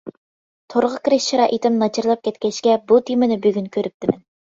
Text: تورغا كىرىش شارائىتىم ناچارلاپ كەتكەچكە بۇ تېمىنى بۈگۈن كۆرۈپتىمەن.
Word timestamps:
تورغا 0.73 1.01
كىرىش 1.07 1.27
شارائىتىم 1.33 1.77
ناچارلاپ 1.81 2.23
كەتكەچكە 2.29 2.79
بۇ 2.93 2.99
تېمىنى 3.11 3.39
بۈگۈن 3.45 3.69
كۆرۈپتىمەن. 3.77 4.19